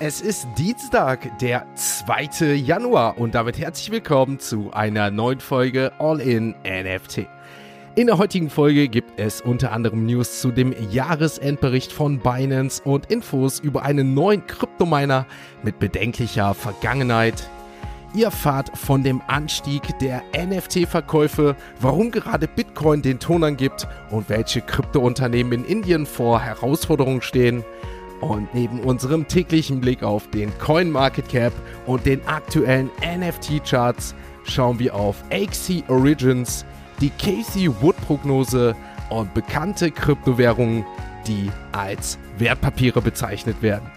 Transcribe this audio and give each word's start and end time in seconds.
Es 0.00 0.20
ist 0.20 0.48
Dienstag, 0.58 1.38
der 1.38 1.64
2. 1.76 2.54
Januar 2.54 3.16
und 3.16 3.36
damit 3.36 3.58
herzlich 3.58 3.92
willkommen 3.92 4.40
zu 4.40 4.72
einer 4.72 5.12
neuen 5.12 5.38
Folge 5.38 5.92
All 6.00 6.20
in 6.20 6.56
NFT. 6.64 7.28
In 7.94 8.08
der 8.08 8.18
heutigen 8.18 8.50
Folge 8.50 8.88
gibt 8.88 9.20
es 9.20 9.40
unter 9.40 9.70
anderem 9.70 10.04
News 10.04 10.40
zu 10.40 10.50
dem 10.50 10.74
Jahresendbericht 10.90 11.92
von 11.92 12.18
Binance 12.18 12.82
und 12.82 13.06
Infos 13.06 13.60
über 13.60 13.84
einen 13.84 14.14
neuen 14.14 14.44
Kryptominer 14.48 15.26
mit 15.62 15.78
bedenklicher 15.78 16.54
Vergangenheit. 16.54 17.48
Ihr 18.16 18.26
erfahrt 18.26 18.76
von 18.76 19.04
dem 19.04 19.22
Anstieg 19.28 19.96
der 20.00 20.22
NFT-Verkäufe, 20.36 21.54
warum 21.80 22.10
gerade 22.10 22.48
Bitcoin 22.48 23.00
den 23.00 23.20
Ton 23.20 23.44
angibt 23.44 23.86
und 24.10 24.28
welche 24.28 24.60
Kryptounternehmen 24.60 25.52
in 25.52 25.64
Indien 25.64 26.04
vor 26.04 26.40
Herausforderungen 26.40 27.22
stehen. 27.22 27.64
Und 28.24 28.54
neben 28.54 28.80
unserem 28.80 29.28
täglichen 29.28 29.82
Blick 29.82 30.02
auf 30.02 30.30
den 30.30 30.50
Coin 30.58 30.90
Market 30.90 31.28
Cap 31.28 31.52
und 31.84 32.06
den 32.06 32.26
aktuellen 32.26 32.90
NFT-Charts 33.02 34.14
schauen 34.44 34.78
wir 34.78 34.94
auf 34.94 35.22
XC 35.28 35.84
Origins, 35.88 36.64
die 37.02 37.10
Casey 37.10 37.68
Wood 37.82 37.96
Prognose 37.98 38.74
und 39.10 39.34
bekannte 39.34 39.90
Kryptowährungen, 39.90 40.86
die 41.26 41.50
als 41.72 42.18
Wertpapiere 42.38 43.02
bezeichnet 43.02 43.60
werden. 43.60 43.90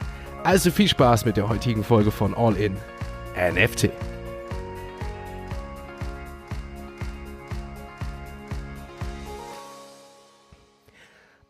Also 0.43 0.71
viel 0.71 0.89
Spaß 0.89 1.23
mit 1.23 1.37
der 1.37 1.47
heutigen 1.47 1.85
Folge 1.85 2.11
von 2.11 2.33
All 2.33 2.57
In 2.57 2.75
NFT. 3.37 3.89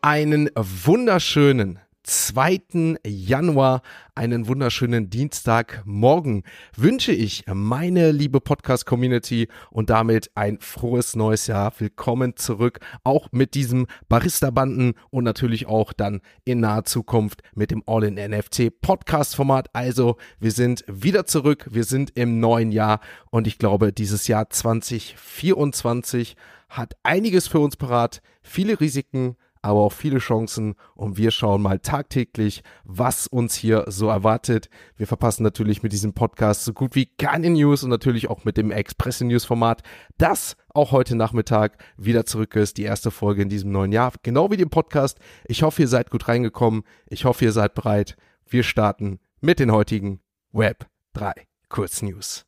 Einen 0.00 0.48
wunderschönen 0.54 1.80
2. 2.08 2.96
Januar, 3.06 3.82
einen 4.14 4.48
wunderschönen 4.48 5.10
Dienstagmorgen 5.10 6.42
wünsche 6.74 7.12
ich 7.12 7.44
meine 7.52 8.12
liebe 8.12 8.40
Podcast-Community 8.40 9.48
und 9.70 9.90
damit 9.90 10.30
ein 10.34 10.58
frohes 10.58 11.16
neues 11.16 11.48
Jahr. 11.48 11.70
Willkommen 11.78 12.34
zurück, 12.36 12.80
auch 13.04 13.28
mit 13.30 13.52
diesem 13.52 13.86
Barista-Banden 14.08 14.94
und 15.10 15.24
natürlich 15.24 15.66
auch 15.66 15.92
dann 15.92 16.22
in 16.46 16.60
naher 16.60 16.84
Zukunft 16.84 17.42
mit 17.54 17.70
dem 17.70 17.82
All-in-NFT-Podcast-Format. 17.86 19.68
Also, 19.74 20.16
wir 20.40 20.52
sind 20.52 20.86
wieder 20.88 21.26
zurück, 21.26 21.66
wir 21.70 21.84
sind 21.84 22.16
im 22.16 22.40
neuen 22.40 22.72
Jahr 22.72 23.00
und 23.30 23.46
ich 23.46 23.58
glaube, 23.58 23.92
dieses 23.92 24.28
Jahr 24.28 24.48
2024 24.48 26.36
hat 26.70 26.96
einiges 27.02 27.48
für 27.48 27.60
uns 27.60 27.76
parat, 27.76 28.22
viele 28.40 28.80
Risiken, 28.80 29.36
aber 29.62 29.80
auch 29.80 29.92
viele 29.92 30.18
Chancen 30.18 30.74
und 30.94 31.16
wir 31.16 31.30
schauen 31.30 31.62
mal 31.62 31.78
tagtäglich, 31.78 32.62
was 32.84 33.26
uns 33.26 33.54
hier 33.54 33.84
so 33.88 34.08
erwartet. 34.08 34.68
Wir 34.96 35.06
verpassen 35.06 35.42
natürlich 35.42 35.82
mit 35.82 35.92
diesem 35.92 36.14
Podcast 36.14 36.64
so 36.64 36.72
gut 36.72 36.94
wie 36.94 37.06
keine 37.06 37.50
News 37.50 37.82
und 37.82 37.90
natürlich 37.90 38.28
auch 38.30 38.44
mit 38.44 38.56
dem 38.56 38.70
Express 38.70 39.20
News 39.20 39.44
Format, 39.44 39.82
das 40.16 40.56
auch 40.68 40.92
heute 40.92 41.16
Nachmittag 41.16 41.82
wieder 41.96 42.24
zurück 42.26 42.54
ist, 42.56 42.76
die 42.76 42.84
erste 42.84 43.10
Folge 43.10 43.42
in 43.42 43.48
diesem 43.48 43.72
neuen 43.72 43.92
Jahr, 43.92 44.12
genau 44.22 44.50
wie 44.50 44.56
dem 44.56 44.70
Podcast. 44.70 45.18
Ich 45.46 45.62
hoffe, 45.62 45.82
ihr 45.82 45.88
seid 45.88 46.10
gut 46.10 46.28
reingekommen. 46.28 46.82
Ich 47.06 47.24
hoffe, 47.24 47.44
ihr 47.44 47.52
seid 47.52 47.74
bereit. 47.74 48.16
Wir 48.46 48.62
starten 48.62 49.20
mit 49.40 49.58
den 49.58 49.72
heutigen 49.72 50.20
Web 50.52 50.86
3 51.14 51.32
Kurznews. 51.68 52.46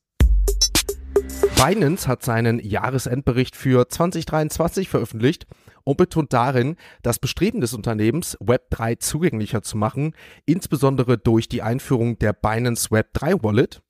Binance 1.56 2.08
hat 2.08 2.22
seinen 2.22 2.58
Jahresendbericht 2.58 3.55
für 3.55 3.88
2023 3.88 4.88
veröffentlicht 4.88 5.47
und 5.84 5.97
betont 5.97 6.33
darin 6.33 6.77
das 7.03 7.19
Bestreben 7.19 7.61
des 7.61 7.75
Unternehmens, 7.75 8.39
Web3 8.39 8.98
zugänglicher 8.98 9.62
zu 9.62 9.77
machen, 9.77 10.14
insbesondere 10.47 11.19
durch 11.19 11.48
die 11.48 11.62
Einführung 11.62 12.19
der 12.19 12.33
Binance 12.33 12.89
Web3 12.89 13.42
Wallet. 13.42 13.83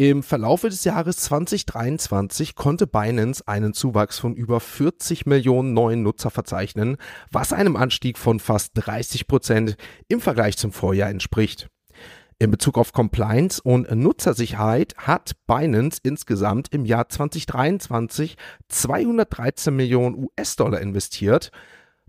Im 0.00 0.22
Verlaufe 0.22 0.68
des 0.68 0.84
Jahres 0.84 1.16
2023 1.16 2.54
konnte 2.54 2.86
Binance 2.86 3.42
einen 3.48 3.72
Zuwachs 3.72 4.20
von 4.20 4.36
über 4.36 4.60
40 4.60 5.26
Millionen 5.26 5.72
neuen 5.72 6.04
Nutzer 6.04 6.30
verzeichnen, 6.30 6.98
was 7.32 7.52
einem 7.52 7.74
Anstieg 7.74 8.16
von 8.16 8.38
fast 8.38 8.70
30 8.74 9.26
Prozent 9.26 9.76
im 10.06 10.20
Vergleich 10.20 10.56
zum 10.56 10.70
Vorjahr 10.70 11.10
entspricht. 11.10 11.68
In 12.40 12.52
Bezug 12.52 12.78
auf 12.78 12.92
Compliance 12.92 13.60
und 13.60 13.90
Nutzersicherheit 13.92 14.94
hat 14.96 15.32
Binance 15.48 15.98
insgesamt 16.04 16.72
im 16.72 16.84
Jahr 16.84 17.08
2023 17.08 18.36
213 18.68 19.74
Millionen 19.74 20.14
US-Dollar 20.22 20.80
investiert. 20.80 21.50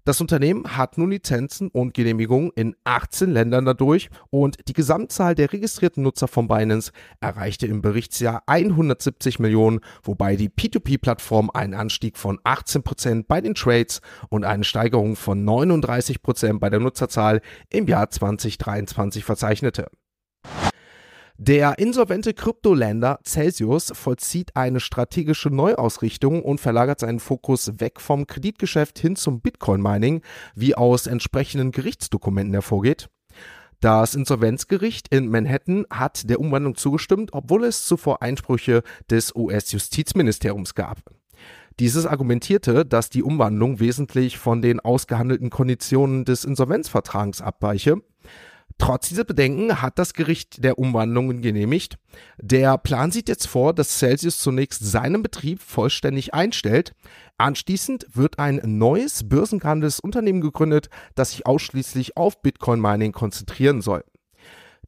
Das 0.06 0.22
Unternehmen 0.22 0.78
hat 0.78 1.00
nun 1.00 1.10
Lizenzen 1.10 1.70
und 1.70 1.96
Genehmigungen 1.96 2.52
in 2.56 2.76
18 2.84 3.32
Ländern 3.32 3.66
dadurch 3.66 4.12
und 4.30 4.68
die 4.68 4.74
Gesamtzahl 4.74 5.34
der 5.34 5.52
registrierten 5.52 6.04
Nutzer 6.04 6.28
von 6.28 6.48
Binance 6.48 6.92
erreichte 7.22 7.66
im 7.66 7.82
Berichtsjahr 7.82 8.44
170 8.46 9.40
Millionen, 9.40 9.80
wobei 10.04 10.36
die 10.36 10.50
P2P-Plattform 10.50 11.50
einen 11.52 11.74
Anstieg 11.74 12.20
von 12.20 12.38
18% 12.42 13.26
bei 13.28 13.42
den 13.42 13.56
Trades 13.56 14.02
und 14.30 14.46
eine 14.46 14.64
Steigerung 14.64 15.16
von 15.16 15.44
39% 15.44 16.60
bei 16.60 16.70
der 16.70 16.82
Nutzerzahl 16.82 17.42
im 17.72 17.88
Jahr 17.88 18.12
2023 18.12 19.26
verzeichnete. 19.26 19.88
Der 21.42 21.80
insolvente 21.80 22.34
Kryptoländer 22.34 23.22
Celsius 23.24 23.94
vollzieht 23.96 24.58
eine 24.58 24.82
strategische 24.82 25.48
Neuausrichtung 25.50 26.44
und 26.44 26.60
verlagert 26.60 27.00
seinen 27.00 27.22
Fokus 27.22 27.80
weg 27.80 28.02
vom 28.02 28.28
Kreditgeschäft 28.28 29.00
hin 29.00 29.16
zum 29.16 29.40
Bitcoin-Mining, 29.40 30.22
wie 30.54 30.76
aus 30.76 31.08
entsprechenden 31.08 31.72
Gerichtsdokumenten 31.72 32.56
hervorgeht. 32.56 33.08
Das 33.80 34.16
Insolvenzgericht 34.16 35.08
in 35.16 35.30
Manhattan 35.30 35.86
hat 35.90 36.30
der 36.30 36.42
Umwandlung 36.42 36.76
zugestimmt, 36.76 37.30
obwohl 37.32 37.64
es 37.64 37.86
zuvor 37.86 38.22
Einsprüche 38.22 38.84
des 39.10 39.34
US-Justizministeriums 39.34 40.76
gab. 40.76 40.98
Dieses 41.80 42.06
argumentierte, 42.06 42.86
dass 42.86 43.10
die 43.10 43.24
Umwandlung 43.24 43.80
wesentlich 43.80 44.38
von 44.38 44.62
den 44.62 44.82
ausgehandelten 44.82 45.50
Konditionen 45.50 46.26
des 46.26 46.44
Insolvenzvertrags 46.44 47.40
abweiche. 47.40 48.02
Trotz 48.80 49.10
dieser 49.10 49.26
Bedenken 49.26 49.82
hat 49.82 50.00
das 50.00 50.14
Gericht 50.14 50.64
der 50.64 50.80
Umwandlungen 50.80 51.42
genehmigt. 51.42 52.00
Der 52.42 52.78
Plan 52.78 53.12
sieht 53.12 53.28
jetzt 53.28 53.46
vor, 53.46 53.74
dass 53.74 54.00
Celsius 54.00 54.40
zunächst 54.40 54.84
seinen 54.84 55.22
Betrieb 55.22 55.62
vollständig 55.62 56.34
einstellt. 56.34 56.94
Anschließend 57.38 58.08
wird 58.14 58.40
ein 58.40 58.62
neues 58.64 59.28
börsengehandeltes 59.28 60.00
Unternehmen 60.00 60.40
gegründet, 60.40 60.90
das 61.14 61.32
sich 61.32 61.46
ausschließlich 61.46 62.16
auf 62.16 62.42
Bitcoin-Mining 62.42 63.12
konzentrieren 63.12 63.82
soll. 63.82 64.06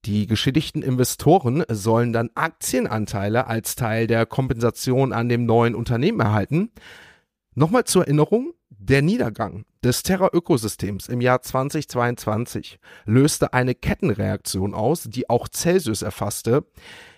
Die 0.06 0.26
geschädigten 0.26 0.82
Investoren 0.82 1.64
sollen 1.70 2.14
dann 2.14 2.32
Aktienanteile 2.34 3.46
als 3.46 3.76
Teil 3.76 4.08
der 4.08 4.26
Kompensation 4.26 5.12
an 5.12 5.28
dem 5.28 5.46
neuen 5.46 5.76
Unternehmen 5.76 6.22
erhalten. 6.22 6.72
Nochmal 7.56 7.84
zur 7.84 8.04
Erinnerung, 8.04 8.54
der 8.70 9.02
Niedergang 9.02 9.66
des 9.84 10.04
Terra-Ökosystems 10.04 11.10
im 11.10 11.22
Jahr 11.22 11.42
2022 11.42 12.80
löste 13.06 13.54
eine 13.54 13.74
Kettenreaktion 13.74 14.74
aus, 14.74 15.04
die 15.04 15.30
auch 15.30 15.48
Celsius 15.50 16.02
erfasste. 16.04 16.66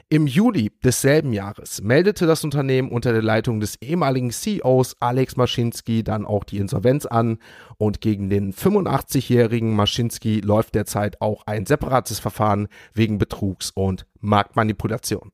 Im 0.09 0.27
Juli 0.27 0.71
desselben 0.83 1.33
Jahres 1.33 1.81
meldete 1.81 2.27
das 2.27 2.43
Unternehmen 2.43 2.91
unter 2.91 3.13
der 3.13 3.23
Leitung 3.23 3.59
des 3.59 3.81
ehemaligen 3.81 4.31
CEOs 4.31 4.95
Alex 4.99 5.35
Maschinski 5.37 6.03
dann 6.03 6.25
auch 6.25 6.43
die 6.43 6.59
Insolvenz 6.59 7.05
an 7.05 7.39
und 7.77 7.99
gegen 7.99 8.29
den 8.29 8.53
85-jährigen 8.53 9.75
Maschinski 9.75 10.39
läuft 10.41 10.75
derzeit 10.75 11.19
auch 11.19 11.47
ein 11.47 11.65
separates 11.65 12.19
Verfahren 12.19 12.67
wegen 12.93 13.17
Betrugs 13.17 13.71
und 13.71 14.05
Marktmanipulation. 14.19 15.31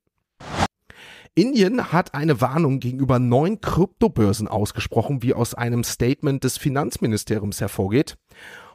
Indien 1.35 1.91
hat 1.91 2.13
eine 2.13 2.41
Warnung 2.41 2.79
gegenüber 2.79 3.19
neun 3.19 3.61
Kryptobörsen 3.61 4.47
ausgesprochen, 4.47 5.23
wie 5.23 5.33
aus 5.33 5.53
einem 5.53 5.83
Statement 5.83 6.43
des 6.43 6.57
Finanzministeriums 6.57 7.61
hervorgeht. 7.61 8.17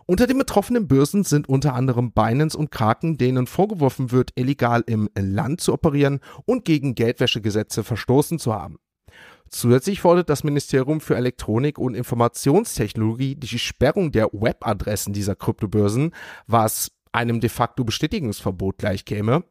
Unter 0.06 0.26
den 0.26 0.38
betroffenen 0.38 0.86
Börsen 0.86 1.24
sind 1.24 1.48
unter 1.48 1.74
anderem 1.74 2.12
Binance 2.12 2.58
und 2.58 2.70
Kraken, 2.70 3.16
denen 3.16 3.46
vorgeworfen 3.46 4.12
wird, 4.12 4.32
illegal 4.34 4.84
im 4.86 5.08
Land 5.16 5.62
zu 5.62 5.72
operieren 5.72 6.20
und 6.44 6.64
gegen 6.64 6.94
Geldwäschegesetze 6.94 7.84
verstoßen 7.84 8.38
zu 8.38 8.52
haben. 8.52 8.78
Zusätzlich 9.48 10.00
fordert 10.00 10.28
das 10.28 10.44
Ministerium 10.44 11.00
für 11.00 11.16
Elektronik 11.16 11.78
und 11.78 11.94
Informationstechnologie 11.94 13.36
die 13.36 13.58
Sperrung 13.58 14.10
der 14.10 14.26
Webadressen 14.32 15.12
dieser 15.12 15.36
Kryptobörsen, 15.36 16.12
was 16.46 16.90
einem 17.12 17.40
de 17.40 17.48
facto 17.48 17.84
Bestätigungsverbot 17.84 18.78
gleichkäme. 18.78 19.44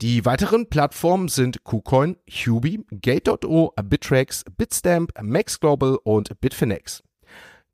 Die 0.00 0.24
weiteren 0.24 0.68
Plattformen 0.68 1.26
sind 1.26 1.64
KuCoin, 1.64 2.16
Hubi, 2.30 2.84
Gate.io, 2.92 3.72
Bittrex, 3.82 4.44
Bitstamp, 4.56 5.10
MaxGlobal 5.20 5.98
und 6.04 6.40
Bitfinex. 6.40 7.02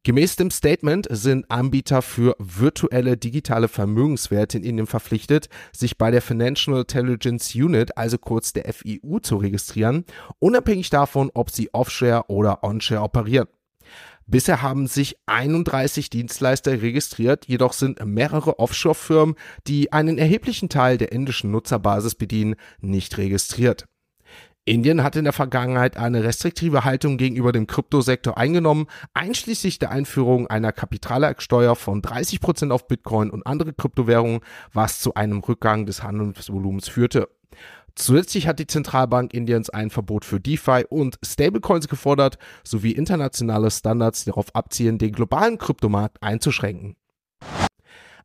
Gemäß 0.04 0.36
dem 0.36 0.50
Statement 0.50 1.06
sind 1.10 1.50
Anbieter 1.50 2.00
für 2.00 2.34
virtuelle 2.38 3.18
digitale 3.18 3.68
Vermögenswerte 3.68 4.56
in 4.56 4.64
Indien 4.64 4.86
verpflichtet, 4.86 5.50
sich 5.70 5.98
bei 5.98 6.10
der 6.10 6.22
Financial 6.22 6.78
Intelligence 6.78 7.54
Unit, 7.54 7.98
also 7.98 8.16
kurz 8.16 8.54
der 8.54 8.72
FIU, 8.72 9.18
zu 9.18 9.36
registrieren, 9.36 10.06
unabhängig 10.38 10.88
davon, 10.88 11.30
ob 11.34 11.50
sie 11.50 11.74
Offshare 11.74 12.24
oder 12.28 12.64
Onshare 12.64 13.02
operieren. 13.02 13.48
Bisher 14.26 14.62
haben 14.62 14.86
sich 14.86 15.18
31 15.26 16.08
Dienstleister 16.08 16.80
registriert, 16.80 17.46
jedoch 17.46 17.74
sind 17.74 18.04
mehrere 18.04 18.58
Offshore-Firmen, 18.58 19.34
die 19.66 19.92
einen 19.92 20.16
erheblichen 20.16 20.68
Teil 20.68 20.96
der 20.96 21.12
indischen 21.12 21.50
Nutzerbasis 21.50 22.14
bedienen, 22.14 22.56
nicht 22.80 23.18
registriert. 23.18 23.86
Indien 24.66 25.02
hat 25.02 25.14
in 25.16 25.24
der 25.24 25.34
Vergangenheit 25.34 25.98
eine 25.98 26.24
restriktive 26.24 26.84
Haltung 26.84 27.18
gegenüber 27.18 27.52
dem 27.52 27.66
Kryptosektor 27.66 28.38
eingenommen, 28.38 28.86
einschließlich 29.12 29.78
der 29.78 29.90
Einführung 29.90 30.46
einer 30.46 30.72
Kapitalersteuer 30.72 31.76
von 31.76 32.00
30 32.00 32.40
Prozent 32.40 32.72
auf 32.72 32.88
Bitcoin 32.88 33.28
und 33.28 33.46
andere 33.46 33.74
Kryptowährungen, 33.74 34.40
was 34.72 35.00
zu 35.00 35.12
einem 35.12 35.40
Rückgang 35.40 35.84
des 35.84 36.02
Handelsvolumens 36.02 36.88
führte. 36.88 37.28
Zusätzlich 37.96 38.48
hat 38.48 38.58
die 38.58 38.66
Zentralbank 38.66 39.32
Indiens 39.32 39.70
ein 39.70 39.90
Verbot 39.90 40.24
für 40.24 40.40
DeFi 40.40 40.84
und 40.88 41.18
Stablecoins 41.24 41.88
gefordert, 41.88 42.38
sowie 42.64 42.92
internationale 42.92 43.70
Standards, 43.70 44.24
die 44.24 44.30
darauf 44.30 44.54
abzielen, 44.54 44.98
den 44.98 45.12
globalen 45.12 45.58
Kryptomarkt 45.58 46.22
einzuschränken. 46.22 46.96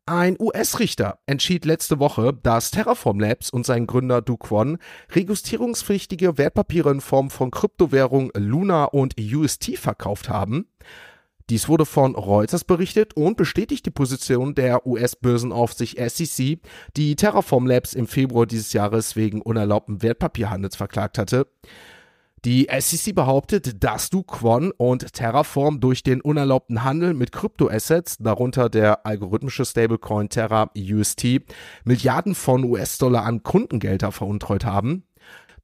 Ein 0.06 0.36
US-Richter 0.40 1.20
entschied 1.26 1.64
letzte 1.64 2.00
Woche, 2.00 2.36
dass 2.42 2.72
Terraform 2.72 3.20
Labs 3.20 3.48
und 3.48 3.64
sein 3.64 3.86
Gründer 3.86 4.22
Du 4.22 4.36
Kwon 4.36 4.78
registrierungspflichtige 5.14 6.36
Wertpapiere 6.36 6.90
in 6.90 7.00
Form 7.00 7.30
von 7.30 7.52
Kryptowährung 7.52 8.32
Luna 8.34 8.86
und 8.86 9.14
UST 9.20 9.78
verkauft 9.78 10.28
haben. 10.28 10.66
Dies 11.50 11.68
wurde 11.68 11.84
von 11.84 12.14
Reuters 12.14 12.62
berichtet 12.62 13.16
und 13.16 13.36
bestätigt 13.36 13.84
die 13.84 13.90
Position 13.90 14.54
der 14.54 14.86
US-Börsenaufsicht 14.86 15.98
SEC, 15.98 16.60
die 16.96 17.16
Terraform 17.16 17.66
Labs 17.66 17.92
im 17.92 18.06
Februar 18.06 18.46
dieses 18.46 18.72
Jahres 18.72 19.16
wegen 19.16 19.42
unerlaubten 19.42 20.00
Wertpapierhandels 20.00 20.76
verklagt 20.76 21.18
hatte. 21.18 21.48
Die 22.44 22.68
SEC 22.78 23.16
behauptet, 23.16 23.82
dass 23.82 24.10
Du 24.10 24.22
Quon 24.22 24.70
und 24.70 25.12
Terraform 25.12 25.80
durch 25.80 26.04
den 26.04 26.20
unerlaubten 26.20 26.84
Handel 26.84 27.14
mit 27.14 27.32
Kryptoassets, 27.32 28.18
darunter 28.18 28.68
der 28.70 29.04
algorithmische 29.04 29.64
Stablecoin 29.64 30.28
Terra 30.28 30.70
UST, 30.76 31.40
Milliarden 31.84 32.36
von 32.36 32.62
US-Dollar 32.62 33.24
an 33.24 33.42
Kundengelder 33.42 34.12
veruntreut 34.12 34.64
haben. 34.64 35.02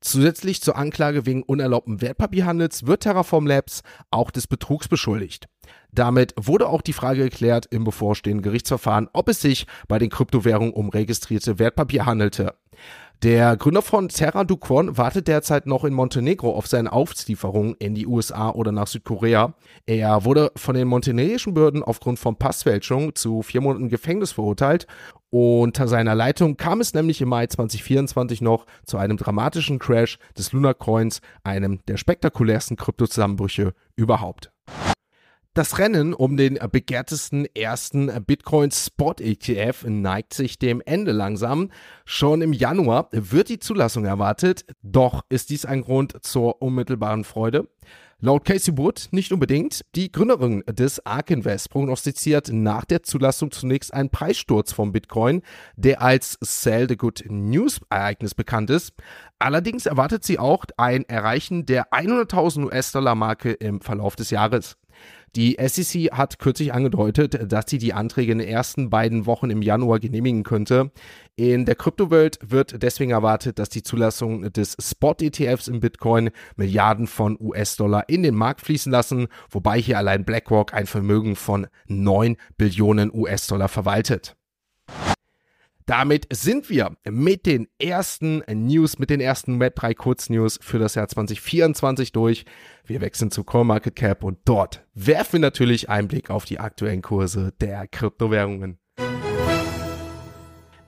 Zusätzlich 0.01 0.63
zur 0.63 0.77
Anklage 0.77 1.27
wegen 1.27 1.43
unerlaubten 1.43 2.01
Wertpapierhandels 2.01 2.87
wird 2.87 3.03
Terraform 3.03 3.47
Labs 3.47 3.83
auch 4.11 4.31
des 4.31 4.47
Betrugs 4.47 4.89
beschuldigt. 4.89 5.49
Damit 5.91 6.35
wurde 6.37 6.69
auch 6.69 6.83
die 6.83 6.93
Frage 6.93 7.25
geklärt 7.25 7.67
im 7.71 7.85
bevorstehenden 7.85 8.43
Gerichtsverfahren, 8.43 9.09
ob 9.13 9.29
es 9.29 9.41
sich 9.41 9.67
bei 9.89 9.99
den 9.99 10.11
Kryptowährungen 10.11 10.73
um 10.75 10.91
registrierte 10.91 11.59
Wertpapier 11.59 12.07
handelte. 12.07 12.55
Der 13.23 13.57
Gründer 13.57 13.81
von 13.81 14.11
Terra 14.11 14.45
Duquon 14.45 14.99
wartet 14.99 15.27
derzeit 15.27 15.67
noch 15.67 15.85
in 15.85 15.95
Montenegro 15.95 16.55
auf 16.55 16.67
seine 16.67 16.93
Auslieferung 16.93 17.75
in 17.77 17.95
die 17.95 18.07
USA 18.07 18.51
oder 18.51 18.73
nach 18.73 18.87
Südkorea. 18.87 19.55
Er 19.87 20.25
wurde 20.25 20.53
von 20.55 20.75
den 20.75 20.87
montenegrischen 20.87 21.55
Behörden 21.55 21.83
aufgrund 21.83 22.19
von 22.19 22.37
Passfälschung 22.37 23.15
zu 23.15 23.41
vier 23.41 23.63
Monaten 23.63 23.89
Gefängnis 23.89 24.33
verurteilt. 24.33 24.87
Unter 25.31 25.89
seiner 25.89 26.15
Leitung 26.15 26.59
kam 26.59 26.83
es 26.83 26.93
nämlich 26.93 27.23
im 27.23 27.31
Mai 27.31 27.47
2024 27.47 28.43
noch 28.43 28.67
zu 28.85 28.99
einem 28.99 29.17
dramatischen 29.17 29.79
Crash 29.79 30.19
des 30.37 30.53
Lunar 30.53 30.75
Coins, 30.75 31.23
einem 31.43 31.81
der 31.87 31.97
spektakulärsten 31.97 32.77
Kryptozusammenbrüche 32.77 33.73
überhaupt. 33.97 34.53
Das 35.57 35.79
Rennen 35.79 36.13
um 36.13 36.37
den 36.37 36.59
begehrtesten 36.71 37.47
ersten 37.55 38.13
Bitcoin 38.27 38.71
Spot 38.73 39.15
ETF 39.19 39.87
neigt 39.89 40.35
sich 40.35 40.59
dem 40.59 40.83
Ende 40.85 41.13
langsam. 41.13 41.71
Schon 42.05 42.43
im 42.43 42.53
Januar 42.53 43.09
wird 43.11 43.49
die 43.49 43.59
Zulassung 43.59 44.05
erwartet, 44.05 44.67
doch 44.83 45.23
ist 45.31 45.49
dies 45.49 45.65
ein 45.65 45.81
Grund 45.81 46.19
zur 46.21 46.61
unmittelbaren 46.61 47.25
Freude. 47.25 47.71
Laut 48.19 48.45
Casey 48.45 48.77
Wood 48.77 49.09
nicht 49.13 49.33
unbedingt. 49.33 49.81
Die 49.95 50.13
Gründerin 50.13 50.63
des 50.69 51.05
ARK 51.07 51.31
Invest 51.31 51.71
prognostiziert 51.71 52.51
nach 52.53 52.85
der 52.85 53.03
Zulassung 53.03 53.51
zunächst 53.51 53.95
einen 53.95 54.11
Preissturz 54.11 54.75
von 54.75 54.93
Bitcoin, 54.93 55.41
der 55.77 56.03
als 56.03 56.37
Sell 56.43 56.87
the 56.87 56.99
Good 56.99 57.25
News 57.31 57.81
Ereignis 57.89 58.35
bekannt 58.35 58.69
ist. 58.69 58.93
Allerdings 59.39 59.87
erwartet 59.87 60.23
sie 60.23 60.39
auch 60.39 60.67
ein 60.77 61.09
Erreichen 61.09 61.65
der 61.65 61.93
100.000 61.93 62.67
US-Dollar 62.67 63.15
Marke 63.15 63.53
im 63.53 63.81
Verlauf 63.81 64.17
des 64.17 64.29
Jahres. 64.29 64.77
Die 65.37 65.59
SEC 65.61 66.13
hat 66.13 66.39
kürzlich 66.39 66.73
angedeutet, 66.73 67.53
dass 67.53 67.67
sie 67.69 67.77
die 67.77 67.93
Anträge 67.93 68.33
in 68.33 68.39
den 68.39 68.49
ersten 68.49 68.89
beiden 68.89 69.27
Wochen 69.27 69.51
im 69.51 69.61
Januar 69.61 70.01
genehmigen 70.01 70.45
könnte. 70.45 70.91
In 71.37 71.67
der 71.67 71.75
Kryptowelt 71.75 72.39
wird 72.43 72.83
deswegen 72.83 73.11
erwartet, 73.11 73.59
dass 73.59 73.69
die 73.69 73.83
Zulassung 73.83 74.51
des 74.51 74.79
Spot-ETFs 74.81 75.69
im 75.69 75.81
Bitcoin 75.81 76.31
Milliarden 76.57 77.07
von 77.07 77.37
US-Dollar 77.39 78.09
in 78.09 78.23
den 78.23 78.35
Markt 78.35 78.63
fließen 78.63 78.91
lassen, 78.91 79.29
wobei 79.51 79.79
hier 79.79 79.99
allein 79.99 80.25
BlackRock 80.25 80.73
ein 80.73 80.87
Vermögen 80.87 81.37
von 81.37 81.67
9 81.87 82.39
Billionen 82.57 83.13
US-Dollar 83.13 83.69
verwaltet. 83.69 84.37
Damit 85.87 86.27
sind 86.33 86.69
wir 86.69 86.97
mit 87.09 87.47
den 87.47 87.69
ersten 87.79 88.43
News, 88.49 88.99
mit 88.99 89.09
den 89.09 89.21
ersten 89.21 89.63
Web3 89.63 89.95
Kurznews 89.95 90.59
für 90.61 90.81
das 90.81 90.97
Jahr 90.97 91.07
2024 91.07 92.11
durch. 92.11 92.45
Wir 92.85 93.01
wechseln 93.01 93.31
zu 93.31 93.45
CoinMarketCap 93.45 94.25
und 94.25 94.41
dort 94.45 94.85
werfen 94.95 95.35
wir 95.35 95.41
natürlich 95.41 95.89
einen 95.89 96.09
Blick 96.09 96.29
auf 96.29 96.45
die 96.45 96.59
aktuellen 96.59 97.03
Kurse 97.03 97.53
der 97.61 97.87
Kryptowährungen. 97.87 98.81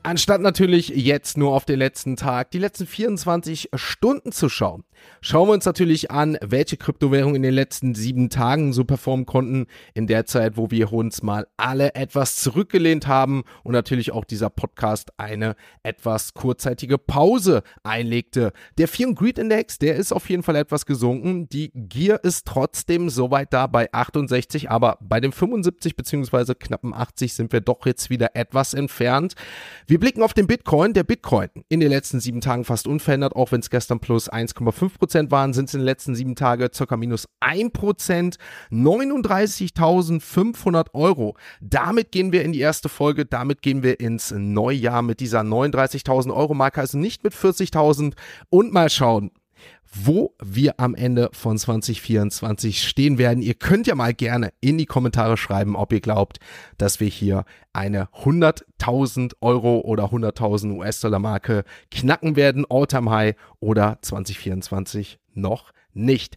Anstatt 0.05 0.41
natürlich 0.41 0.89
jetzt 0.89 1.37
nur 1.37 1.53
auf 1.53 1.65
den 1.65 1.79
letzten 1.79 2.15
Tag, 2.15 2.53
die 2.53 2.59
letzten 2.59 2.87
24 2.87 3.71
Stunden 3.75 4.31
zu 4.31 4.49
schauen, 4.49 4.85
schauen 5.21 5.49
wir 5.49 5.53
uns 5.53 5.65
natürlich 5.65 6.11
an, 6.11 6.39
welche 6.41 6.77
Kryptowährungen 6.77 7.37
in 7.37 7.43
den 7.43 7.55
letzten 7.55 7.95
sieben 7.95 8.31
Tagen 8.31 8.73
so 8.73 8.85
performen 8.85 9.27
konnten, 9.27 9.67
in 9.95 10.07
der 10.07 10.25
Zeit, 10.25 10.57
wo 10.57 10.71
wir 10.71 10.93
uns 10.93 11.23
mal 11.23 11.49
alle 11.57 11.95
etwas 11.97 12.37
zurückgelehnt 12.37 13.09
haben 13.09 13.43
und 13.65 13.73
natürlich 13.73 14.13
auch 14.13 14.25
dieser 14.25 14.51
Podcast 14.51 15.11
eine 15.17 15.57
etwas 15.83 16.33
kurzzeitige 16.33 16.97
Pause 16.97 17.63
einlegte. 17.83 18.53
Der 18.79 18.89
Fear 18.89 19.13
Greed 19.15 19.39
Index, 19.39 19.79
der 19.79 19.97
ist 19.97 20.13
auf 20.13 20.31
jeden 20.31 20.45
Fall 20.45 20.57
etwas 20.57 20.87
gesunken. 20.87 21.49
Die 21.49 21.73
Gier 21.75 22.23
ist 22.23 22.47
trotzdem 22.47 23.11
soweit 23.11 23.53
da 23.53 23.67
bei 23.67 23.93
68, 23.93 24.71
aber 24.71 24.97
bei 25.01 25.21
den 25.21 25.33
75 25.33 25.97
bzw. 25.97 26.55
knappen 26.55 26.95
80 26.95 27.35
sind 27.35 27.53
wir 27.53 27.61
doch 27.61 27.85
jetzt 27.85 28.11
wieder 28.11 28.37
etwas 28.37 28.75
entfernt. 28.75 29.35
Wir 29.91 29.99
blicken 29.99 30.23
auf 30.23 30.35
den 30.35 30.47
Bitcoin. 30.47 30.93
Der 30.93 31.03
Bitcoin 31.03 31.49
in 31.71 31.81
den 31.81 31.89
letzten 31.89 32.21
sieben 32.21 32.43
Tagen 32.43 32.67
fast 32.67 32.87
unverändert, 32.87 33.35
auch 33.35 33.53
wenn 33.53 33.61
es 33.61 33.71
gestern 33.71 34.01
plus 34.01 34.31
1,5% 34.31 35.31
waren, 35.31 35.55
sind 35.55 35.71
es 35.71 35.75
in 35.75 35.81
den 35.81 35.87
letzten 35.87 36.15
sieben 36.15 36.37
Tagen 36.37 36.69
ca. 36.71 36.97
minus 36.99 37.27
1%, 37.41 38.37
39.500 38.71 40.89
Euro. 40.93 41.39
Damit 41.63 42.13
gehen 42.13 42.33
wir 42.33 42.43
in 42.43 42.53
die 42.53 42.61
erste 42.61 42.91
Folge, 42.91 43.25
damit 43.25 43.63
gehen 43.63 43.83
wir 43.83 43.99
ins 43.99 44.31
Neujahr 44.31 45.01
mit 45.01 45.21
dieser 45.21 45.41
39.000 45.41 46.37
Euro 46.37 46.53
Marke, 46.53 46.83
also 46.83 46.99
nicht 46.99 47.25
mit 47.25 47.33
40.000 47.33 48.13
und 48.51 48.75
mal 48.75 48.91
schauen, 48.91 49.31
wo 49.93 50.35
wir 50.43 50.79
am 50.79 50.95
Ende 50.95 51.31
von 51.33 51.57
2024 51.57 52.87
stehen 52.87 53.19
werden. 53.19 53.43
Ihr 53.43 53.55
könnt 53.55 53.87
ja 53.87 53.95
mal 53.95 54.15
gerne 54.15 54.53
in 54.61 54.79
die 54.79 54.87
Kommentare 54.87 55.37
schreiben, 55.37 55.77
ob 55.77 55.93
ihr 55.93 56.01
glaubt, 56.01 56.39
dass 56.77 57.01
wir 57.01 57.09
hier 57.09 57.45
eine 57.73 58.09
100.000 58.09 59.33
Euro 59.41 59.81
oder 59.81 60.07
100.000 60.07 60.77
US-Dollar 60.77 61.19
Marke 61.19 61.65
knacken 61.91 62.37
werden, 62.37 62.67
All-Time 62.69 63.11
High 63.11 63.37
oder 63.61 63.99
2024 64.03 65.19
noch 65.35 65.73
nicht. 65.99 66.37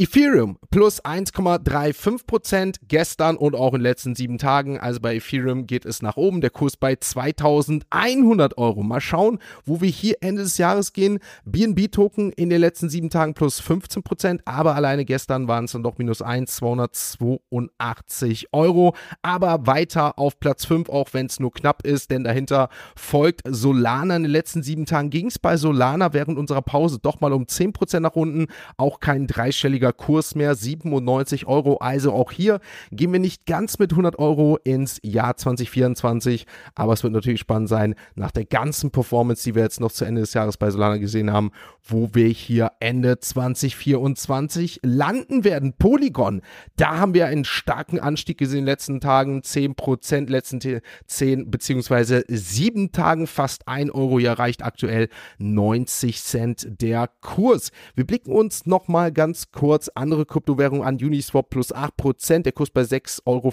Ethereum 0.00 0.58
plus 0.70 1.04
1,35% 1.04 2.76
gestern 2.86 3.36
und 3.36 3.56
auch 3.56 3.74
in 3.74 3.80
den 3.80 3.82
letzten 3.82 4.14
sieben 4.14 4.38
Tagen. 4.38 4.78
Also 4.78 5.00
bei 5.00 5.16
Ethereum 5.16 5.66
geht 5.66 5.84
es 5.84 6.02
nach 6.02 6.16
oben. 6.16 6.40
Der 6.40 6.50
Kurs 6.50 6.76
bei 6.76 6.94
2100 6.94 8.56
Euro. 8.58 8.84
Mal 8.84 9.00
schauen, 9.00 9.40
wo 9.64 9.80
wir 9.80 9.88
hier 9.88 10.18
Ende 10.20 10.42
des 10.42 10.56
Jahres 10.56 10.92
gehen. 10.92 11.18
BNB-Token 11.46 12.30
in 12.30 12.48
den 12.48 12.60
letzten 12.60 12.88
sieben 12.88 13.10
Tagen 13.10 13.34
plus 13.34 13.60
15%, 13.60 14.40
aber 14.44 14.76
alleine 14.76 15.04
gestern 15.04 15.48
waren 15.48 15.64
es 15.64 15.72
dann 15.72 15.82
doch 15.82 15.98
minus 15.98 16.22
1, 16.22 16.54
282 16.54 18.48
Euro. 18.52 18.94
Aber 19.22 19.66
weiter 19.66 20.16
auf 20.16 20.38
Platz 20.38 20.64
5, 20.64 20.90
auch 20.90 21.08
wenn 21.12 21.26
es 21.26 21.40
nur 21.40 21.52
knapp 21.52 21.84
ist, 21.84 22.12
denn 22.12 22.22
dahinter 22.22 22.68
folgt 22.94 23.42
Solana. 23.48 24.14
In 24.14 24.22
den 24.22 24.30
letzten 24.30 24.62
sieben 24.62 24.86
Tagen 24.86 25.10
ging 25.10 25.26
es 25.26 25.40
bei 25.40 25.56
Solana 25.56 26.12
während 26.12 26.38
unserer 26.38 26.62
Pause 26.62 27.00
doch 27.02 27.20
mal 27.20 27.32
um 27.32 27.44
10% 27.44 27.98
nach 27.98 28.14
unten. 28.14 28.46
Auch 28.76 28.97
kein 29.00 29.26
dreistelliger 29.26 29.92
Kurs 29.92 30.34
mehr, 30.34 30.54
97 30.54 31.46
Euro. 31.46 31.76
Also 31.78 32.12
auch 32.12 32.32
hier 32.32 32.60
gehen 32.90 33.12
wir 33.12 33.20
nicht 33.20 33.46
ganz 33.46 33.78
mit 33.78 33.92
100 33.92 34.18
Euro 34.18 34.58
ins 34.64 35.00
Jahr 35.02 35.36
2024, 35.36 36.46
aber 36.74 36.92
es 36.92 37.02
wird 37.02 37.12
natürlich 37.12 37.40
spannend 37.40 37.68
sein, 37.68 37.94
nach 38.14 38.30
der 38.30 38.44
ganzen 38.44 38.90
Performance, 38.90 39.44
die 39.44 39.54
wir 39.54 39.62
jetzt 39.62 39.80
noch 39.80 39.92
zu 39.92 40.04
Ende 40.04 40.20
des 40.22 40.34
Jahres 40.34 40.56
bei 40.56 40.70
Solana 40.70 40.98
gesehen 40.98 41.32
haben, 41.32 41.50
wo 41.82 42.10
wir 42.12 42.28
hier 42.28 42.72
Ende 42.80 43.18
2024 43.18 44.80
landen 44.82 45.44
werden. 45.44 45.74
Polygon, 45.78 46.42
da 46.76 46.98
haben 46.98 47.14
wir 47.14 47.26
einen 47.26 47.44
starken 47.44 47.98
Anstieg 47.98 48.38
gesehen 48.38 48.58
in 48.58 48.64
den 48.64 48.72
letzten 48.72 49.00
Tagen, 49.00 49.40
10%, 49.40 50.28
letzten 50.28 50.60
10 51.06 51.50
beziehungsweise 51.50 52.24
7 52.28 52.92
Tagen 52.92 53.26
fast 53.26 53.68
1 53.68 53.90
Euro, 53.90 54.18
hier 54.18 54.30
erreicht 54.30 54.62
aktuell 54.62 55.08
90 55.38 56.22
Cent 56.22 56.66
der 56.80 57.08
Kurs. 57.20 57.70
Wir 57.94 58.06
blicken 58.06 58.32
uns 58.32 58.66
nochmal 58.78 59.10
ganz 59.10 59.50
kurz 59.50 59.88
andere 59.96 60.24
Kryptowährungen 60.24 60.84
an, 60.84 60.98
Uniswap 61.02 61.50
plus 61.50 61.74
8%, 61.74 62.42
der 62.42 62.52
Kurs 62.52 62.70
bei 62.70 62.82
6,84 62.82 63.24
Euro, 63.26 63.48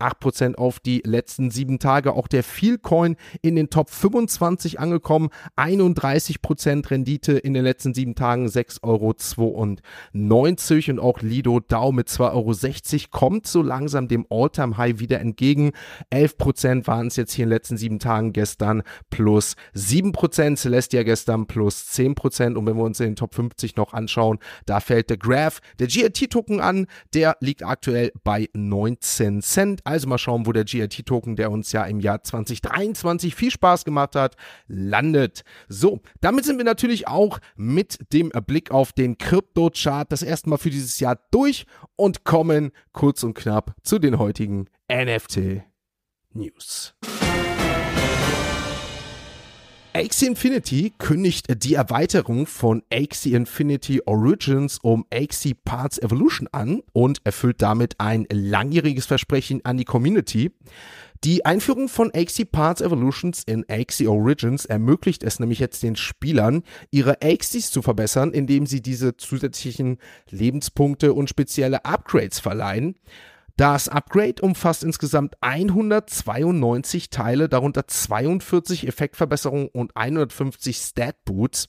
8% 0.00 0.54
auf 0.56 0.80
die 0.80 1.00
letzten 1.04 1.52
7 1.52 1.78
Tage, 1.78 2.14
auch 2.14 2.26
der 2.26 2.42
Feelcoin 2.42 3.14
in 3.40 3.54
den 3.54 3.70
Top 3.70 3.88
25 3.88 4.80
angekommen, 4.80 5.28
31% 5.56 6.90
Rendite 6.90 7.34
in 7.34 7.54
den 7.54 7.62
letzten 7.62 7.94
7 7.94 8.16
Tagen, 8.16 8.48
6,92 8.48 8.82
Euro 8.82 9.60
und 9.60 9.80
auch 10.98 11.20
Lido 11.20 11.60
DAO 11.60 11.92
mit 11.92 12.08
2,60 12.08 12.32
Euro 12.32 13.06
kommt 13.12 13.46
so 13.46 13.62
langsam 13.62 14.08
dem 14.08 14.26
All-Time-High 14.28 14.98
wieder 14.98 15.20
entgegen. 15.20 15.70
11% 16.12 16.88
waren 16.88 17.06
es 17.06 17.16
jetzt 17.16 17.32
hier 17.32 17.44
in 17.44 17.50
den 17.50 17.54
letzten 17.54 17.76
7 17.76 18.00
Tagen, 18.00 18.32
gestern 18.32 18.82
plus 19.08 19.54
7%, 19.76 20.56
Celestia 20.56 21.04
gestern 21.04 21.46
plus 21.46 21.86
10% 21.92 22.56
und 22.56 22.66
wenn 22.66 22.76
wir 22.76 22.82
uns 22.82 22.98
in 22.98 23.10
den 23.10 23.16
Top 23.16 23.36
50 23.36 23.76
noch 23.76 23.92
anschauen, 23.92 23.99
da 24.66 24.80
fällt 24.80 25.10
der 25.10 25.16
Graph, 25.16 25.60
der 25.78 25.86
GRT-Token 25.86 26.60
an, 26.60 26.86
der 27.14 27.36
liegt 27.40 27.64
aktuell 27.64 28.12
bei 28.24 28.48
19 28.54 29.42
Cent. 29.42 29.80
Also 29.84 30.08
mal 30.08 30.18
schauen, 30.18 30.46
wo 30.46 30.52
der 30.52 30.64
GRT-Token, 30.64 31.36
der 31.36 31.50
uns 31.50 31.72
ja 31.72 31.84
im 31.84 32.00
Jahr 32.00 32.22
2023 32.22 33.34
viel 33.34 33.50
Spaß 33.50 33.84
gemacht 33.84 34.16
hat, 34.16 34.36
landet. 34.66 35.42
So, 35.68 36.00
damit 36.20 36.44
sind 36.44 36.58
wir 36.58 36.64
natürlich 36.64 37.08
auch 37.08 37.38
mit 37.56 37.98
dem 38.12 38.30
Blick 38.46 38.70
auf 38.70 38.92
den 38.92 39.18
Krypto-Chart 39.18 40.10
das 40.10 40.22
erste 40.22 40.50
Mal 40.50 40.58
für 40.58 40.70
dieses 40.70 41.00
Jahr 41.00 41.18
durch 41.30 41.66
und 41.96 42.24
kommen 42.24 42.72
kurz 42.92 43.22
und 43.22 43.34
knapp 43.34 43.74
zu 43.82 43.98
den 43.98 44.18
heutigen 44.18 44.66
NFT 44.90 45.62
News. 46.32 46.94
Axie 49.92 50.26
Infinity 50.26 50.92
kündigt 50.98 51.46
die 51.64 51.74
Erweiterung 51.74 52.46
von 52.46 52.84
Axie 52.92 53.34
Infinity 53.34 54.00
Origins 54.06 54.78
um 54.82 55.04
Axie 55.12 55.54
Parts 55.54 55.98
Evolution 55.98 56.46
an 56.52 56.82
und 56.92 57.20
erfüllt 57.24 57.60
damit 57.60 57.96
ein 57.98 58.24
langjähriges 58.30 59.06
Versprechen 59.06 59.64
an 59.64 59.78
die 59.78 59.84
Community. 59.84 60.52
Die 61.24 61.44
Einführung 61.44 61.88
von 61.88 62.12
Axie 62.14 62.44
Parts 62.44 62.80
Evolutions 62.80 63.42
in 63.44 63.64
Axie 63.68 64.06
Origins 64.06 64.64
ermöglicht 64.64 65.24
es 65.24 65.40
nämlich 65.40 65.58
jetzt 65.58 65.82
den 65.82 65.96
Spielern, 65.96 66.62
ihre 66.92 67.20
Axies 67.20 67.72
zu 67.72 67.82
verbessern, 67.82 68.30
indem 68.30 68.66
sie 68.66 68.82
diese 68.82 69.16
zusätzlichen 69.16 69.98
Lebenspunkte 70.30 71.14
und 71.14 71.28
spezielle 71.28 71.84
Upgrades 71.84 72.38
verleihen. 72.38 72.94
Das 73.60 73.90
Upgrade 73.90 74.40
umfasst 74.40 74.82
insgesamt 74.84 75.34
192 75.42 77.10
Teile, 77.10 77.46
darunter 77.46 77.86
42 77.86 78.88
Effektverbesserungen 78.88 79.68
und 79.68 79.94
150 79.94 80.78
Stat 80.78 81.22
Boots. 81.26 81.68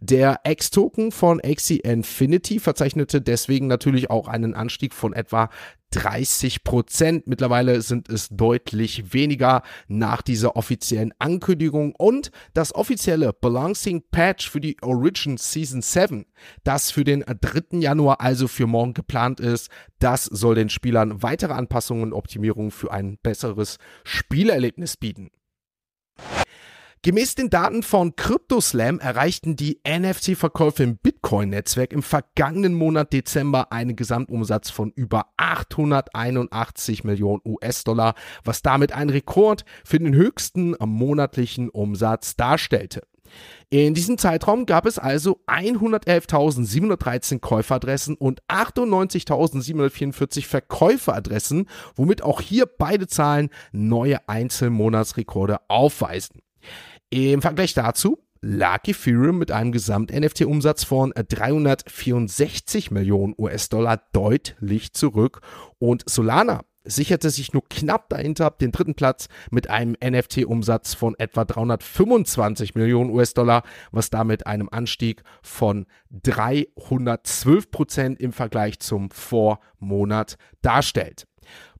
Der 0.00 0.40
X-Token 0.44 1.12
von 1.12 1.40
Axie 1.42 1.78
Infinity 1.78 2.60
verzeichnete 2.60 3.22
deswegen 3.22 3.68
natürlich 3.68 4.10
auch 4.10 4.28
einen 4.28 4.52
Anstieg 4.52 4.92
von 4.92 5.14
etwa 5.14 5.48
30 5.90 6.64
Prozent. 6.64 7.26
Mittlerweile 7.26 7.82
sind 7.82 8.08
es 8.08 8.28
deutlich 8.30 9.12
weniger 9.12 9.62
nach 9.88 10.22
dieser 10.22 10.56
offiziellen 10.56 11.12
Ankündigung 11.18 11.94
und 11.96 12.30
das 12.54 12.74
offizielle 12.74 13.32
Balancing 13.32 14.02
Patch 14.10 14.50
für 14.50 14.60
die 14.60 14.76
Origin 14.82 15.36
Season 15.36 15.82
7, 15.82 16.26
das 16.64 16.90
für 16.90 17.04
den 17.04 17.24
3. 17.26 17.78
Januar, 17.78 18.20
also 18.20 18.48
für 18.48 18.66
morgen 18.66 18.94
geplant 18.94 19.40
ist, 19.40 19.70
das 19.98 20.24
soll 20.24 20.54
den 20.54 20.68
Spielern 20.68 21.22
weitere 21.22 21.52
Anpassungen 21.52 22.04
und 22.04 22.12
Optimierungen 22.12 22.70
für 22.70 22.92
ein 22.92 23.18
besseres 23.22 23.78
Spielerlebnis 24.04 24.96
bieten. 24.96 25.30
Gemäß 27.02 27.34
den 27.34 27.48
Daten 27.48 27.82
von 27.82 28.14
CryptoSlam 28.14 28.98
erreichten 28.98 29.56
die 29.56 29.80
NFT-Verkäufe 29.88 30.82
im 30.82 30.98
Bitcoin-Netzwerk 30.98 31.94
im 31.94 32.02
vergangenen 32.02 32.74
Monat 32.74 33.14
Dezember 33.14 33.72
einen 33.72 33.96
Gesamtumsatz 33.96 34.68
von 34.68 34.90
über 34.90 35.32
881 35.38 37.04
Millionen 37.04 37.40
US-Dollar, 37.42 38.12
was 38.44 38.60
damit 38.60 38.92
ein 38.92 39.08
Rekord 39.08 39.64
für 39.82 39.98
den 39.98 40.14
höchsten 40.14 40.76
monatlichen 40.78 41.70
Umsatz 41.70 42.36
darstellte. 42.36 43.00
In 43.70 43.94
diesem 43.94 44.18
Zeitraum 44.18 44.66
gab 44.66 44.84
es 44.84 44.98
also 44.98 45.40
111.713 45.46 47.38
Käuferadressen 47.38 48.14
und 48.16 48.42
98.744 48.48 50.44
Verkäuferadressen, 50.44 51.66
womit 51.94 52.22
auch 52.22 52.42
hier 52.42 52.66
beide 52.66 53.06
Zahlen 53.06 53.48
neue 53.72 54.28
Einzelmonatsrekorde 54.28 55.60
aufweisen. 55.68 56.42
Im 57.10 57.42
Vergleich 57.42 57.74
dazu 57.74 58.18
lag 58.42 58.86
Ethereum 58.86 59.38
mit 59.38 59.50
einem 59.50 59.72
Gesamt-NFT-Umsatz 59.72 60.84
von 60.84 61.12
364 61.14 62.90
Millionen 62.90 63.34
US-Dollar 63.36 64.02
deutlich 64.12 64.92
zurück 64.94 65.40
und 65.78 66.08
Solana 66.08 66.62
sicherte 66.84 67.30
sich 67.30 67.52
nur 67.52 67.68
knapp 67.68 68.08
dahinter 68.08 68.50
den 68.50 68.72
dritten 68.72 68.94
Platz 68.94 69.28
mit 69.50 69.68
einem 69.68 69.96
NFT-Umsatz 70.02 70.94
von 70.94 71.14
etwa 71.18 71.44
325 71.44 72.74
Millionen 72.74 73.10
US-Dollar, 73.10 73.62
was 73.92 74.10
damit 74.10 74.46
einem 74.46 74.68
Anstieg 74.70 75.22
von 75.42 75.86
312 76.10 77.70
Prozent 77.70 78.20
im 78.20 78.32
Vergleich 78.32 78.80
zum 78.80 79.10
Vormonat 79.10 80.36
darstellt. 80.62 81.26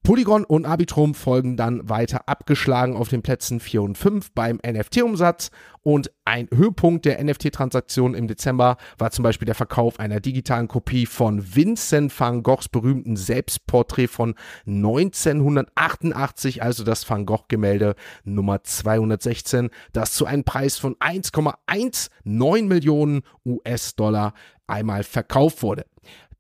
Polygon 0.03 0.45
und 0.45 0.65
Arbitrum 0.65 1.15
folgen 1.15 1.59
dann 1.59 1.89
weiter 1.89 2.27
abgeschlagen 2.27 2.97
auf 2.97 3.09
den 3.09 3.21
Plätzen 3.21 3.61
4 3.61 3.83
und 3.83 3.99
5 3.99 4.33
beim 4.33 4.59
NFT-Umsatz. 4.67 5.51
Und 5.83 6.11
ein 6.25 6.49
Höhepunkt 6.53 7.05
der 7.05 7.23
NFT-Transaktion 7.23 8.15
im 8.15 8.27
Dezember 8.27 8.79
war 8.97 9.11
zum 9.11 9.23
Beispiel 9.23 9.45
der 9.47 9.55
Verkauf 9.55 10.01
einer 10.01 10.21
digitalen 10.21 10.69
Kopie 10.69 11.05
von 11.05 11.55
Vincent 11.55 12.19
van 12.19 12.43
Goghs 12.43 12.69
berühmten 12.69 13.17
Selbstporträt 13.17 14.09
von 14.09 14.35
1988, 14.67 16.63
also 16.63 16.83
das 16.83 17.09
Van 17.09 17.27
Gogh-Gemälde 17.27 17.95
Nummer 18.25 18.65
216, 18.65 19.69
das 19.93 20.15
zu 20.15 20.25
einem 20.25 20.45
Preis 20.45 20.79
von 20.79 20.97
1,19 20.97 22.65
Millionen 22.65 23.23
US-Dollar 23.45 24.33
einmal 24.67 25.03
verkauft 25.03 25.63
wurde. 25.63 25.85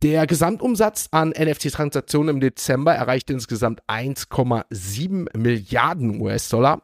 Der 0.02 0.26
Gesamtumsatz 0.26 1.08
an 1.10 1.34
NFT-Transaktionen 1.38 2.36
im 2.36 2.40
Dezember 2.40 2.94
erreichte 2.94 3.34
insgesamt 3.34 3.82
1,7 3.86 5.36
Milliarden 5.36 6.18
US-Dollar. 6.22 6.80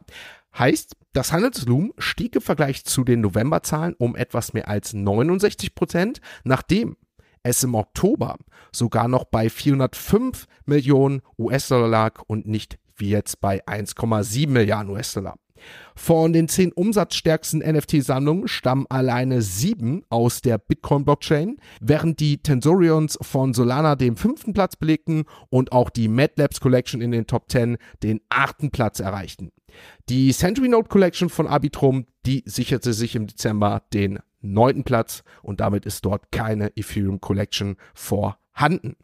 Heißt, 0.55 0.95
das 1.13 1.31
Handelsvolumen 1.31 1.93
stieg 1.97 2.35
im 2.35 2.43
Vergleich 2.43 2.85
zu 2.85 3.03
den 3.03 3.21
Novemberzahlen 3.21 3.95
um 3.97 4.15
etwas 4.15 4.53
mehr 4.53 4.67
als 4.67 4.93
69 4.93 5.73
Prozent, 5.73 6.21
nachdem 6.43 6.95
es 7.41 7.63
im 7.63 7.73
Oktober 7.73 8.37
sogar 8.71 9.07
noch 9.07 9.23
bei 9.23 9.49
405 9.49 10.45
Millionen 10.67 11.23
US-Dollar 11.39 11.87
lag 11.87 12.21
und 12.27 12.45
nicht 12.45 12.77
wie 12.97 13.09
jetzt 13.09 13.41
bei 13.41 13.65
1,7 13.65 14.47
Milliarden 14.47 14.91
US-Dollar. 14.91 15.39
Von 15.95 16.33
den 16.33 16.47
zehn 16.47 16.71
umsatzstärksten 16.71 17.59
NFT-Sammlungen 17.59 18.47
stammen 18.47 18.85
alleine 18.89 19.41
sieben 19.41 20.03
aus 20.09 20.41
der 20.41 20.57
Bitcoin-Blockchain, 20.57 21.57
während 21.81 22.19
die 22.19 22.37
Tensorions 22.37 23.17
von 23.21 23.53
Solana 23.53 23.95
den 23.95 24.15
fünften 24.15 24.53
Platz 24.53 24.75
belegten 24.75 25.25
und 25.49 25.71
auch 25.71 25.89
die 25.89 26.07
MadLabs 26.07 26.59
Collection 26.59 27.01
in 27.01 27.11
den 27.11 27.27
Top 27.27 27.49
10 27.49 27.77
den 28.03 28.21
achten 28.29 28.71
Platz 28.71 28.99
erreichten. 28.99 29.51
Die 30.09 30.31
Century 30.31 30.69
Note 30.69 30.89
Collection 30.89 31.29
von 31.29 31.47
Arbitrum, 31.47 32.05
die 32.25 32.43
sicherte 32.45 32.93
sich 32.93 33.15
im 33.15 33.27
Dezember 33.27 33.83
den 33.93 34.19
neunten 34.41 34.83
Platz 34.83 35.23
und 35.41 35.59
damit 35.59 35.85
ist 35.85 36.05
dort 36.05 36.31
keine 36.31 36.75
Ethereum 36.75 37.19
Collection 37.19 37.77
vorhanden. 37.93 38.95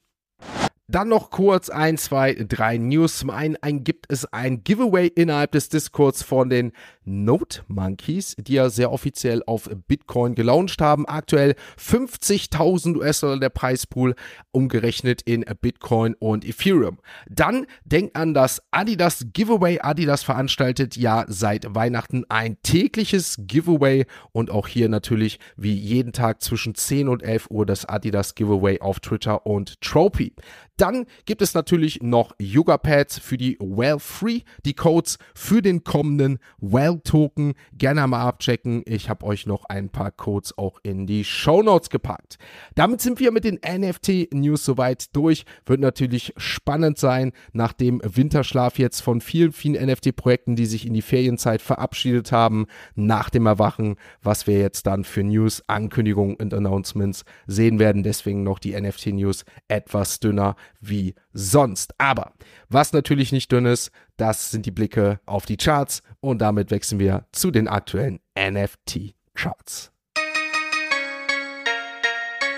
Dann 0.88 1.08
noch 1.08 1.30
kurz 1.30 1.70
ein, 1.70 1.98
zwei, 1.98 2.34
drei 2.34 2.78
News. 2.78 3.18
Zum 3.18 3.30
einen 3.30 3.56
ein, 3.62 3.84
gibt 3.84 4.06
es 4.10 4.26
ein 4.34 4.64
Giveaway 4.64 5.08
innerhalb 5.08 5.54
des 5.54 5.70
Discords 5.70 6.24
von 6.24 6.50
den 6.50 6.74
Note 7.06 7.64
Monkeys, 7.68 8.36
die 8.38 8.54
ja 8.54 8.70
sehr 8.70 8.92
offiziell 8.92 9.44
auf 9.46 9.70
Bitcoin 9.88 10.36
gelauncht 10.36 10.82
haben. 10.82 11.08
Aktuell 11.08 11.56
50.000 11.80 12.98
US-Dollar 12.98 13.40
der 13.40 13.50
Preispool, 13.50 14.16
umgerechnet 14.52 15.22
in 15.24 15.46
Bitcoin 15.62 16.16
und 16.16 16.46
Ethereum. 16.46 17.00
Dann 17.30 17.66
denkt 17.86 18.16
an 18.16 18.34
das 18.34 18.62
Adidas 18.72 19.26
Giveaway. 19.34 19.80
Adidas 19.80 20.24
veranstaltet 20.24 20.96
ja 20.98 21.26
seit 21.28 21.76
Weihnachten 21.76 22.26
ein 22.30 22.58
tägliches 22.64 23.38
Giveaway 23.40 24.06
und 24.32 24.50
auch 24.50 24.68
hier 24.68 24.90
natürlich 24.90 25.40
wie 25.58 25.74
jeden 25.74 26.14
Tag 26.14 26.42
zwischen 26.42 26.76
10 26.76 27.08
und 27.08 27.24
11 27.24 27.50
Uhr 27.50 27.66
das 27.66 27.86
Adidas 27.86 28.36
Giveaway 28.36 28.80
auf 28.80 29.00
Twitter 29.00 29.46
und 29.46 29.82
Trophy. 29.82 30.34
Dann 30.78 31.06
gibt 31.26 31.42
es 31.42 31.54
natürlich 31.54 32.02
noch 32.02 32.34
Yoga 32.40 32.78
Pads 32.78 33.20
für 33.20 33.38
die 33.38 33.58
Well 33.60 34.00
Free, 34.00 34.42
die 34.66 34.74
Codes 34.74 35.20
für 35.36 35.62
den 35.62 35.84
kommenden 35.84 36.40
Well 36.60 36.93
L-Token. 36.94 37.54
Gerne 37.78 38.08
mal 38.08 38.28
abchecken. 38.28 38.84
Ich 38.86 39.10
habe 39.10 39.26
euch 39.26 39.46
noch 39.46 39.66
ein 39.66 39.90
paar 39.90 40.12
Codes 40.12 40.58
auch 40.58 40.80
in 40.84 41.08
die 41.08 41.24
Show 41.24 41.62
Notes 41.62 41.90
gepackt. 41.90 42.38
Damit 42.76 43.02
sind 43.02 43.20
wir 43.20 43.32
mit 43.32 43.44
den 43.44 43.60
NFT-News 43.66 44.64
soweit 44.64 45.16
durch. 45.16 45.46
Wird 45.66 45.80
natürlich 45.80 46.34
spannend 46.38 46.98
sein, 46.98 47.32
nach 47.52 47.74
dem 47.74 48.02
Winterschlaf 48.04 48.80
jetzt 48.80 49.02
von 49.02 49.22
vielen, 49.22 49.52
vielen 49.52 49.84
NFT-Projekten, 49.86 50.56
die 50.56 50.66
sich 50.66 50.86
in 50.86 50.94
die 50.94 51.02
Ferienzeit 51.02 51.62
verabschiedet 51.62 52.32
haben, 52.32 52.66
nach 52.96 53.30
dem 53.30 53.46
Erwachen, 53.46 53.96
was 54.22 54.48
wir 54.48 54.60
jetzt 54.60 54.88
dann 54.88 55.04
für 55.04 55.24
News, 55.24 55.64
Ankündigungen 55.68 56.36
und 56.36 56.54
Announcements 56.54 57.26
sehen 57.48 57.80
werden. 57.80 58.04
Deswegen 58.04 58.44
noch 58.44 58.60
die 58.60 58.80
NFT-News 58.80 59.46
etwas 59.68 60.20
dünner 60.20 60.56
wie 60.80 61.16
sonst. 61.34 61.94
Aber 61.98 62.34
was 62.70 62.94
natürlich 62.94 63.32
nicht 63.32 63.52
dünn 63.52 63.66
ist, 63.66 63.92
das 64.18 64.52
sind 64.52 64.66
die 64.66 64.72
Blicke 64.72 65.20
auf 65.26 65.46
die 65.46 65.58
Charts 65.58 66.02
und 66.20 66.40
damit 66.40 66.72
wechseln 66.72 67.00
wir 67.00 67.26
zu 67.32 67.52
den 67.52 67.68
aktuellen 67.68 68.20
NFT-Charts. 68.38 69.92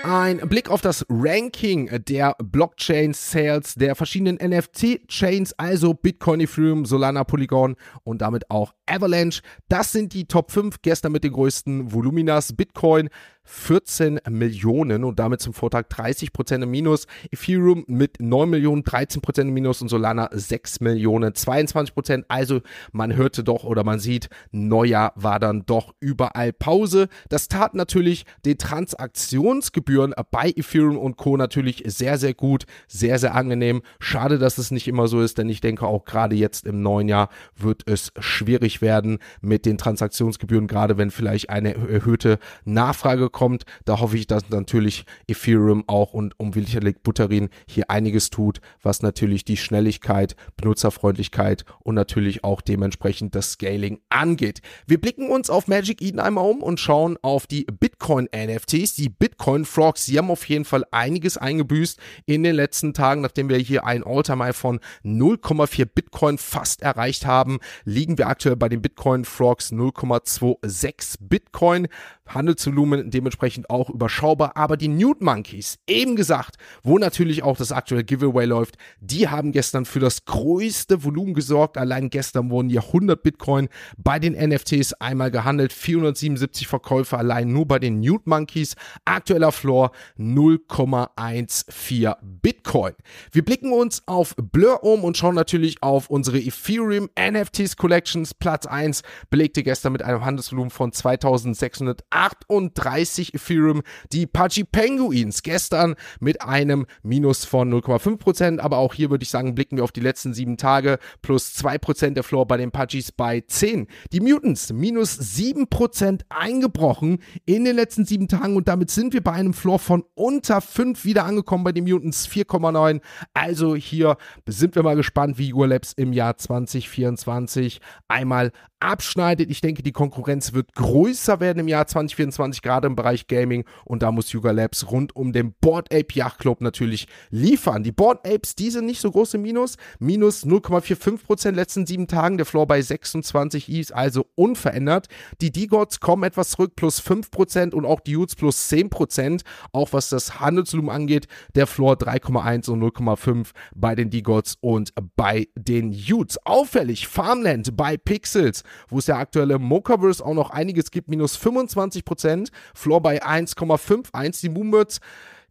Ein 0.08 0.38
Blick 0.48 0.70
auf 0.70 0.82
das 0.82 1.04
Ranking 1.08 1.90
der 2.04 2.36
Blockchain-Sales 2.38 3.74
der 3.74 3.96
verschiedenen 3.96 4.36
NFT-Chains, 4.36 5.54
also 5.54 5.94
Bitcoin, 5.94 6.38
Ethereum, 6.38 6.84
Solana, 6.84 7.24
Polygon 7.24 7.74
und 8.04 8.22
damit 8.22 8.48
auch 8.48 8.72
Avalanche. 8.86 9.42
Das 9.68 9.92
sind 9.92 10.12
die 10.14 10.26
Top 10.26 10.50
5 10.50 10.82
gestern 10.82 11.12
mit 11.12 11.24
den 11.24 11.32
größten 11.32 11.92
Voluminas. 11.92 12.54
Bitcoin 12.54 13.10
14 13.46 14.20
Millionen 14.28 15.04
und 15.04 15.18
damit 15.18 15.40
zum 15.40 15.54
Vortag 15.54 15.84
30 15.88 16.32
Prozent 16.32 16.64
im 16.64 16.70
Minus. 16.70 17.06
Ethereum 17.30 17.84
mit 17.86 18.20
9 18.20 18.50
Millionen, 18.50 18.82
13 18.82 19.22
Prozent 19.22 19.48
im 19.48 19.54
Minus 19.54 19.80
und 19.80 19.88
Solana 19.88 20.28
6 20.32 20.80
Millionen, 20.80 21.34
22 21.34 21.94
Prozent. 21.94 22.24
Also 22.28 22.60
man 22.92 23.14
hörte 23.14 23.44
doch 23.44 23.64
oder 23.64 23.84
man 23.84 23.98
sieht, 23.98 24.28
Neujahr 24.50 25.12
war 25.14 25.38
dann 25.38 25.64
doch 25.64 25.94
überall 26.00 26.52
Pause. 26.52 27.08
Das 27.28 27.48
tat 27.48 27.74
natürlich 27.74 28.24
den 28.44 28.58
Transaktionsgebühren 28.58 30.14
bei 30.30 30.50
Ethereum 30.50 30.98
und 30.98 31.16
Co. 31.16 31.36
natürlich 31.36 31.84
sehr, 31.86 32.18
sehr 32.18 32.34
gut, 32.34 32.66
sehr, 32.88 33.18
sehr 33.18 33.34
angenehm. 33.34 33.82
Schade, 34.00 34.38
dass 34.38 34.58
es 34.58 34.70
nicht 34.70 34.88
immer 34.88 35.06
so 35.06 35.20
ist, 35.20 35.38
denn 35.38 35.48
ich 35.48 35.60
denke 35.60 35.86
auch 35.86 36.04
gerade 36.04 36.34
jetzt 36.34 36.66
im 36.66 36.82
neuen 36.82 37.08
Jahr 37.08 37.28
wird 37.54 37.82
es 37.86 38.12
schwierig 38.18 38.75
werden 38.82 39.18
mit 39.40 39.66
den 39.66 39.78
Transaktionsgebühren, 39.78 40.66
gerade 40.66 40.98
wenn 40.98 41.10
vielleicht 41.10 41.50
eine 41.50 41.74
erhöhte 41.74 42.38
Nachfrage 42.64 43.30
kommt. 43.30 43.64
Da 43.84 44.00
hoffe 44.00 44.16
ich, 44.16 44.26
dass 44.26 44.48
natürlich 44.50 45.04
Ethereum 45.26 45.84
auch 45.86 46.12
und 46.12 46.38
um 46.38 46.54
Vitalik 46.54 47.02
Buterin 47.02 47.48
hier 47.66 47.90
einiges 47.90 48.30
tut, 48.30 48.60
was 48.82 49.02
natürlich 49.02 49.44
die 49.44 49.56
Schnelligkeit, 49.56 50.36
Benutzerfreundlichkeit 50.56 51.64
und 51.80 51.94
natürlich 51.94 52.44
auch 52.44 52.60
dementsprechend 52.60 53.34
das 53.34 53.52
Scaling 53.52 54.00
angeht. 54.08 54.60
Wir 54.86 55.00
blicken 55.00 55.30
uns 55.30 55.50
auf 55.50 55.68
Magic 55.68 56.02
Eden 56.02 56.20
einmal 56.20 56.48
um 56.48 56.62
und 56.62 56.80
schauen 56.80 57.18
auf 57.22 57.46
die 57.46 57.64
Bitcoin 57.64 58.28
NFTs, 58.34 58.94
die 58.94 59.08
Bitcoin 59.08 59.64
Frogs. 59.64 60.06
Sie 60.06 60.18
haben 60.18 60.30
auf 60.30 60.48
jeden 60.48 60.64
Fall 60.64 60.84
einiges 60.90 61.36
eingebüßt 61.36 61.98
in 62.26 62.42
den 62.42 62.54
letzten 62.54 62.94
Tagen, 62.94 63.20
nachdem 63.20 63.48
wir 63.48 63.58
hier 63.58 63.84
ein 63.84 64.04
All-Time 64.04 64.52
von 64.52 64.80
0,4 65.04 65.86
Bitcoin 65.86 66.38
fast 66.38 66.82
erreicht 66.82 67.26
haben, 67.26 67.58
liegen 67.84 68.18
wir 68.18 68.28
aktuell 68.28 68.56
bei 68.56 68.65
den 68.68 68.82
Bitcoin 68.82 69.24
Frogs 69.24 69.72
0,26 69.72 71.16
Bitcoin. 71.20 71.88
Handelsvolumen 72.26 73.10
dementsprechend 73.10 73.70
auch 73.70 73.90
überschaubar. 73.90 74.56
Aber 74.56 74.76
die 74.76 74.88
Newt 74.88 75.22
Monkeys, 75.22 75.78
eben 75.86 76.16
gesagt, 76.16 76.56
wo 76.82 76.98
natürlich 76.98 77.42
auch 77.42 77.56
das 77.56 77.72
aktuelle 77.72 78.04
Giveaway 78.04 78.46
läuft, 78.46 78.76
die 79.00 79.28
haben 79.28 79.52
gestern 79.52 79.84
für 79.84 80.00
das 80.00 80.24
größte 80.24 81.04
Volumen 81.04 81.34
gesorgt. 81.34 81.78
Allein 81.78 82.10
gestern 82.10 82.50
wurden 82.50 82.70
ja 82.70 82.82
100 82.82 83.22
Bitcoin 83.22 83.68
bei 83.96 84.18
den 84.18 84.32
NFTs 84.32 84.94
einmal 84.94 85.30
gehandelt. 85.30 85.72
477 85.72 86.66
Verkäufe 86.66 87.16
allein 87.18 87.52
nur 87.52 87.66
bei 87.66 87.78
den 87.78 88.00
Newt 88.00 88.26
Monkeys. 88.26 88.74
Aktueller 89.04 89.52
Floor 89.52 89.92
0,14 90.18 92.16
Bitcoin. 92.22 92.94
Wir 93.32 93.44
blicken 93.44 93.72
uns 93.72 94.02
auf 94.06 94.34
Blur 94.36 94.82
um 94.82 95.04
und 95.04 95.16
schauen 95.16 95.34
natürlich 95.34 95.82
auf 95.82 96.10
unsere 96.10 96.38
Ethereum 96.38 97.08
NFTs 97.18 97.76
Collections. 97.76 98.34
Platz 98.34 98.66
1 98.66 99.02
belegte 99.30 99.62
gestern 99.62 99.92
mit 99.92 100.02
einem 100.02 100.24
Handelsvolumen 100.24 100.70
von 100.70 100.92
2600 100.92 102.04
38 102.16 103.34
Ethereum. 103.34 103.82
Die 104.12 104.26
Pudgy 104.26 104.64
Penguins 104.64 105.42
gestern 105.42 105.94
mit 106.18 106.42
einem 106.42 106.86
Minus 107.02 107.44
von 107.44 107.72
0,5%, 107.72 108.58
aber 108.58 108.78
auch 108.78 108.94
hier 108.94 109.10
würde 109.10 109.22
ich 109.22 109.30
sagen, 109.30 109.54
blicken 109.54 109.76
wir 109.76 109.84
auf 109.84 109.92
die 109.92 110.00
letzten 110.00 110.34
sieben 110.34 110.56
Tage 110.56 110.98
plus 111.22 111.54
2% 111.56 112.14
der 112.14 112.22
Floor 112.22 112.46
bei 112.46 112.56
den 112.56 112.70
Pudgies 112.70 113.12
bei 113.12 113.42
10. 113.46 113.86
Die 114.12 114.20
Mutants 114.20 114.72
minus 114.72 115.18
7% 115.18 116.22
eingebrochen 116.28 117.18
in 117.44 117.64
den 117.64 117.76
letzten 117.76 118.04
sieben 118.04 118.28
Tagen 118.28 118.56
und 118.56 118.68
damit 118.68 118.90
sind 118.90 119.12
wir 119.12 119.22
bei 119.22 119.32
einem 119.32 119.52
Floor 119.52 119.78
von 119.78 120.04
unter 120.14 120.60
5 120.60 121.04
wieder 121.04 121.24
angekommen 121.24 121.64
bei 121.64 121.72
den 121.72 121.84
Mutants 121.84 122.28
4,9. 122.28 123.00
Also 123.34 123.76
hier 123.76 124.16
sind 124.46 124.74
wir 124.74 124.82
mal 124.82 124.96
gespannt, 124.96 125.38
wie 125.38 125.52
Urlabs 125.52 125.92
im 125.92 126.12
Jahr 126.12 126.36
2024 126.36 127.80
einmal 128.08 128.52
abschneidet. 128.86 129.50
Ich 129.50 129.60
denke, 129.60 129.82
die 129.82 129.92
Konkurrenz 129.92 130.52
wird 130.52 130.72
größer 130.74 131.40
werden 131.40 131.58
im 131.58 131.68
Jahr 131.68 131.86
2024, 131.86 132.62
gerade 132.62 132.86
im 132.86 132.96
Bereich 132.96 133.26
Gaming. 133.26 133.64
Und 133.84 134.02
da 134.02 134.12
muss 134.12 134.32
Yuga 134.32 134.52
Labs 134.52 134.90
rund 134.90 135.14
um 135.16 135.32
den 135.32 135.54
Board 135.60 135.92
Ape 135.92 136.14
Yacht 136.14 136.38
Club 136.38 136.60
natürlich 136.60 137.08
liefern. 137.30 137.82
Die 137.82 137.92
Board 137.92 138.26
Apes, 138.26 138.54
die 138.54 138.70
sind 138.70 138.86
nicht 138.86 139.00
so 139.00 139.10
groß 139.10 139.34
im 139.34 139.42
Minus. 139.42 139.76
Minus 139.98 140.46
0,45% 140.46 141.50
letzten 141.50 141.86
sieben 141.86 142.06
Tagen. 142.06 142.36
Der 142.36 142.46
Floor 142.46 142.66
bei 142.66 142.80
26 142.80 143.68
ist 143.68 143.92
also 143.92 144.26
unverändert. 144.36 145.08
Die 145.40 145.50
D-Gods 145.50 146.00
kommen 146.00 146.22
etwas 146.22 146.50
zurück, 146.50 146.76
plus 146.76 147.00
5% 147.00 147.74
und 147.74 147.84
auch 147.84 148.00
die 148.00 148.16
Utes 148.16 148.36
plus 148.36 148.70
10%. 148.70 149.42
Auch 149.72 149.92
was 149.92 150.08
das 150.08 150.40
Handelsvolumen 150.40 150.90
angeht, 150.90 151.26
der 151.54 151.66
Floor 151.66 151.94
3,1 151.94 152.70
und 152.70 152.80
0,5 152.82 153.48
bei 153.74 153.94
den 153.94 154.10
D-Gods 154.10 154.58
und 154.60 154.92
bei 155.16 155.48
den 155.56 155.92
Utes. 155.92 156.38
Auffällig, 156.46 157.08
Farmland 157.08 157.76
bei 157.76 157.96
Pixels 157.96 158.62
wo 158.88 158.98
es 158.98 159.06
ja 159.06 159.16
aktuelle 159.16 159.58
Mochaverse 159.58 160.24
auch 160.24 160.34
noch 160.34 160.50
einiges 160.50 160.90
gibt, 160.90 161.08
minus 161.08 161.38
25%, 161.38 162.48
Floor 162.74 163.00
bei 163.00 163.22
1,51, 163.22 164.40
die 164.40 164.48
Moonbirds 164.48 165.00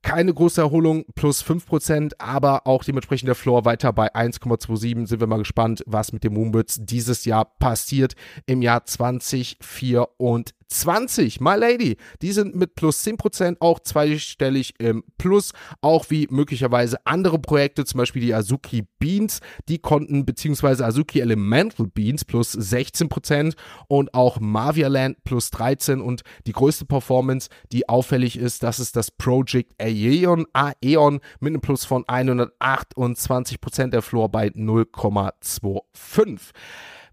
keine 0.05 0.33
große 0.33 0.61
Erholung, 0.61 1.03
plus 1.15 1.43
5%, 1.43 2.13
aber 2.19 2.67
auch 2.67 2.83
dementsprechend 2.83 3.27
der 3.27 3.33
Floor 3.33 3.65
weiter 3.65 3.91
bei 3.91 4.13
1,27. 4.13 5.07
Sind 5.07 5.19
wir 5.19 5.25
mal 5.25 5.39
gespannt, 5.39 5.83
was 5.88 6.13
mit 6.13 6.23
den 6.23 6.33
Moonbirds 6.33 6.81
dieses 6.83 7.25
Jahr 7.25 7.45
passiert 7.45 8.13
im 8.45 8.61
Jahr 8.61 8.85
2024. 8.85 10.53
20, 10.67 11.41
My 11.41 11.56
Lady, 11.56 11.97
die 12.21 12.32
sind 12.32 12.56
mit 12.56 12.75
plus 12.75 13.06
10% 13.06 13.58
auch 13.60 13.80
zweistellig 13.80 14.73
im 14.80 15.04
Plus, 15.17 15.51
auch 15.82 16.06
wie 16.10 16.28
möglicherweise 16.30 16.97
andere 17.06 17.39
Projekte, 17.39 17.86
zum 17.86 17.99
Beispiel 17.99 18.21
die 18.21 18.34
Azuki 18.34 18.86
Beans, 18.99 19.39
die 19.69 19.80
konnten, 19.80 20.25
beziehungsweise 20.25 20.86
Azuki 20.86 21.19
Elemental 21.19 21.88
Beans 21.88 22.25
plus 22.25 22.58
16% 22.58 23.56
und 23.88 24.13
auch 24.13 24.39
Mavialand 24.39 25.23
plus 25.23 25.51
13 25.51 26.01
und 26.01 26.23
die 26.47 26.54
größte 26.54 26.86
Performance, 26.86 27.49
die 27.71 27.88
auffällig 27.88 28.38
ist, 28.38 28.63
das 28.63 28.80
ist 28.80 28.95
das 28.95 29.12
Project 29.12 29.73
Aeon, 29.80 30.45
Aeon 30.54 31.19
mit 31.39 31.51
einem 31.51 31.62
Plus 31.62 31.86
von 31.86 32.04
128% 32.06 33.89
der 33.89 34.01
Floor 34.01 34.30
bei 34.30 34.47
0,25. 34.47 36.51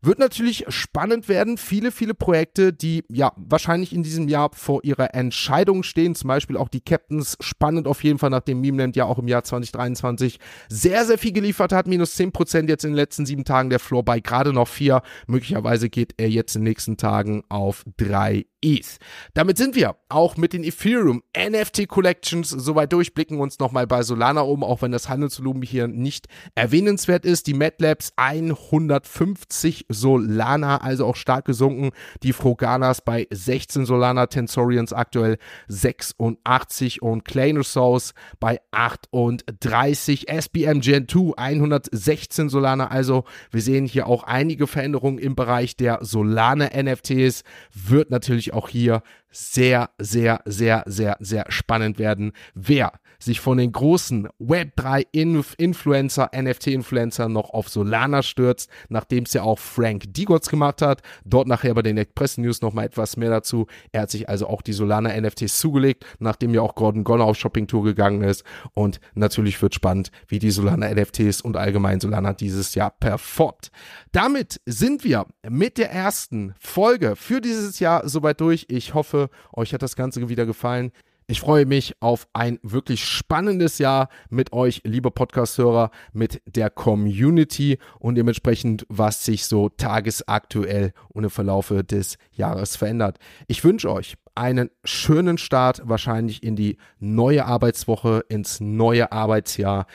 Wird 0.04 0.18
natürlich 0.18 0.64
spannend 0.66 1.28
werden. 1.28 1.56
Viele, 1.56 1.92
viele 1.92 2.12
Projekte, 2.14 2.72
die 2.72 3.04
ja 3.08 3.32
wahrscheinlich 3.36 3.92
in 3.92 4.02
diesem 4.02 4.26
Jahr 4.26 4.50
vor 4.52 4.80
ihrer 4.82 5.14
Entscheidung 5.14 5.84
stehen. 5.84 6.16
Zum 6.16 6.26
Beispiel 6.26 6.56
auch 6.56 6.68
die 6.68 6.80
Captains. 6.80 7.36
Spannend 7.40 7.86
auf 7.86 8.02
jeden 8.02 8.18
Fall, 8.18 8.30
nachdem 8.30 8.60
Memeland 8.60 8.96
ja 8.96 9.04
auch 9.04 9.18
im 9.18 9.28
Jahr 9.28 9.44
2023 9.44 10.40
sehr, 10.68 11.04
sehr 11.06 11.18
viel 11.18 11.32
geliefert 11.32 11.72
hat. 11.72 11.86
Minus 11.86 12.18
10% 12.18 12.68
jetzt 12.68 12.84
in 12.84 12.90
den 12.90 12.96
letzten 12.96 13.26
sieben 13.26 13.44
Tagen. 13.44 13.70
Der 13.70 13.78
Floor 13.78 14.04
bei 14.04 14.18
gerade 14.18 14.52
noch 14.52 14.66
vier. 14.66 15.02
Möglicherweise 15.28 15.88
geht 15.88 16.14
er 16.16 16.28
jetzt 16.28 16.56
in 16.56 16.62
den 16.62 16.70
nächsten 16.70 16.96
Tagen 16.96 17.44
auf 17.48 17.84
drei 17.96 18.46
ETH. 18.62 18.98
Damit 19.34 19.58
sind 19.58 19.74
wir 19.74 19.96
auch 20.08 20.36
mit 20.36 20.52
den 20.52 20.64
Ethereum 20.64 21.22
NFT 21.36 21.88
Collections 21.88 22.48
soweit 22.50 22.92
durchblicken 22.92 23.40
uns 23.40 23.58
nochmal 23.58 23.86
bei 23.86 24.02
Solana 24.02 24.42
um, 24.42 24.62
auch 24.62 24.82
wenn 24.82 24.92
das 24.92 25.08
Handelsvolumen 25.08 25.62
hier 25.62 25.88
nicht 25.88 26.28
erwähnenswert 26.54 27.24
ist. 27.24 27.46
Die 27.46 27.54
MATLabs 27.54 28.12
150 28.16 29.86
Solana, 29.88 30.78
also 30.78 31.06
auch 31.06 31.16
stark 31.16 31.44
gesunken. 31.44 31.90
Die 32.22 32.32
Froganas 32.32 33.00
bei 33.02 33.26
16 33.30 33.84
Solana, 33.84 34.26
Tensorians 34.26 34.92
aktuell 34.92 35.38
86 35.68 37.02
und 37.02 37.24
Clanosaurus 37.24 38.14
bei 38.38 38.60
38. 38.70 40.28
SBM 40.28 40.80
Gen 40.80 41.08
2 41.08 41.32
116 41.36 42.48
Solana, 42.48 42.88
also 42.88 43.24
wir 43.50 43.60
sehen 43.60 43.86
hier 43.86 44.06
auch 44.06 44.22
einige 44.22 44.66
Veränderungen 44.66 45.18
im 45.18 45.34
Bereich 45.34 45.76
der 45.76 45.98
Solana 46.02 46.70
NFTs. 46.80 47.42
Wird 47.72 48.10
natürlich 48.10 48.51
auch 48.52 48.68
hier 48.68 49.02
sehr, 49.30 49.90
sehr, 49.98 50.40
sehr, 50.44 50.82
sehr, 50.86 51.16
sehr 51.20 51.46
spannend 51.48 51.98
werden, 51.98 52.32
wer 52.54 52.92
sich 53.24 53.40
von 53.40 53.58
den 53.58 53.72
großen 53.72 54.28
Web3-Influencer, 54.40 56.30
NFT-Influencer 56.34 57.28
noch 57.28 57.50
auf 57.50 57.68
Solana 57.68 58.22
stürzt, 58.22 58.70
nachdem 58.88 59.24
es 59.24 59.32
ja 59.32 59.42
auch 59.42 59.58
Frank 59.58 60.12
Digots 60.14 60.48
gemacht 60.48 60.82
hat. 60.82 61.02
Dort 61.24 61.48
nachher 61.48 61.74
bei 61.74 61.82
den 61.82 61.98
Express 61.98 62.38
News 62.38 62.62
nochmal 62.62 62.86
etwas 62.86 63.16
mehr 63.16 63.30
dazu. 63.30 63.66
Er 63.92 64.02
hat 64.02 64.10
sich 64.10 64.28
also 64.28 64.46
auch 64.46 64.62
die 64.62 64.72
Solana 64.72 65.18
NFTs 65.20 65.58
zugelegt, 65.58 66.04
nachdem 66.18 66.54
ja 66.54 66.60
auch 66.62 66.74
Gordon 66.74 67.04
Goller 67.04 67.24
auf 67.24 67.36
Shopping-Tour 67.36 67.84
gegangen 67.84 68.22
ist. 68.22 68.44
Und 68.74 69.00
natürlich 69.14 69.60
wird 69.62 69.74
spannend, 69.74 70.10
wie 70.28 70.38
die 70.38 70.50
Solana 70.50 70.92
NFTs 70.92 71.40
und 71.40 71.56
allgemein 71.56 72.00
Solana 72.00 72.32
dieses 72.32 72.74
Jahr 72.74 72.90
performt. 72.90 73.70
Damit 74.12 74.60
sind 74.66 75.04
wir 75.04 75.26
mit 75.48 75.78
der 75.78 75.90
ersten 75.90 76.54
Folge 76.58 77.16
für 77.16 77.40
dieses 77.40 77.78
Jahr 77.78 78.08
soweit 78.08 78.40
durch. 78.40 78.66
Ich 78.68 78.94
hoffe, 78.94 79.30
euch 79.52 79.72
hat 79.72 79.82
das 79.82 79.96
Ganze 79.96 80.28
wieder 80.28 80.46
gefallen. 80.46 80.92
Ich 81.32 81.40
freue 81.40 81.64
mich 81.64 81.94
auf 82.00 82.28
ein 82.34 82.58
wirklich 82.62 83.02
spannendes 83.02 83.78
Jahr 83.78 84.10
mit 84.28 84.52
euch, 84.52 84.82
liebe 84.84 85.10
Podcast-Hörer, 85.10 85.90
mit 86.12 86.42
der 86.44 86.68
Community 86.68 87.78
und 87.98 88.16
dementsprechend, 88.16 88.84
was 88.90 89.24
sich 89.24 89.46
so 89.46 89.70
tagesaktuell 89.70 90.92
und 91.08 91.24
im 91.24 91.30
Verlaufe 91.30 91.84
des 91.84 92.18
Jahres 92.32 92.76
verändert. 92.76 93.16
Ich 93.46 93.64
wünsche 93.64 93.90
euch 93.90 94.16
einen 94.34 94.68
schönen 94.84 95.38
Start 95.38 95.80
wahrscheinlich 95.86 96.42
in 96.42 96.54
die 96.54 96.76
neue 96.98 97.46
Arbeitswoche, 97.46 98.26
ins 98.28 98.60
neue 98.60 99.10
Arbeitsjahr, 99.10 99.86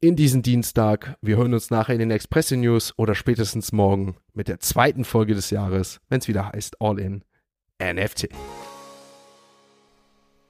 in 0.00 0.16
diesen 0.16 0.42
Dienstag. 0.42 1.16
Wir 1.22 1.36
hören 1.36 1.54
uns 1.54 1.70
nachher 1.70 1.92
in 1.92 2.00
den 2.00 2.10
Express 2.10 2.50
News 2.50 2.94
oder 2.96 3.14
spätestens 3.14 3.70
morgen 3.70 4.16
mit 4.34 4.48
der 4.48 4.58
zweiten 4.58 5.04
Folge 5.04 5.36
des 5.36 5.50
Jahres, 5.50 6.00
wenn 6.08 6.18
es 6.18 6.26
wieder 6.26 6.50
heißt 6.50 6.80
All 6.80 6.98
in 6.98 7.22
NFT. 7.80 8.30